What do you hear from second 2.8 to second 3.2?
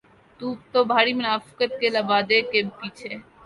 پیچھے۔